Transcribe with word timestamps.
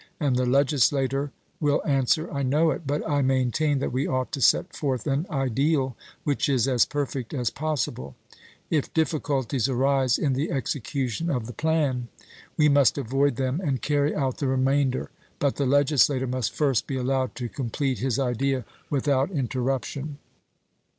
And 0.19 0.35
the 0.35 0.47
legislator 0.47 1.31
will 1.59 1.79
answer: 1.85 2.27
'I 2.33 2.41
know 2.41 2.71
it, 2.71 2.87
but 2.87 3.07
I 3.07 3.21
maintain 3.21 3.77
that 3.77 3.91
we 3.91 4.07
ought 4.07 4.31
to 4.31 4.41
set 4.41 4.75
forth 4.75 5.05
an 5.05 5.27
ideal 5.29 5.95
which 6.23 6.49
is 6.49 6.67
as 6.67 6.85
perfect 6.85 7.35
as 7.35 7.51
possible. 7.51 8.15
If 8.71 8.91
difficulties 8.95 9.69
arise 9.69 10.17
in 10.17 10.33
the 10.33 10.49
execution 10.49 11.29
of 11.29 11.45
the 11.45 11.53
plan, 11.53 12.07
we 12.57 12.67
must 12.67 12.97
avoid 12.97 13.35
them 13.35 13.61
and 13.63 13.79
carry 13.83 14.15
out 14.15 14.39
the 14.39 14.47
remainder. 14.47 15.11
But 15.37 15.57
the 15.57 15.67
legislator 15.67 16.25
must 16.25 16.51
first 16.51 16.87
be 16.87 16.97
allowed 16.97 17.35
to 17.35 17.47
complete 17.47 17.99
his 17.99 18.17
idea 18.17 18.65
without 18.89 19.29
interruption.' 19.29 20.17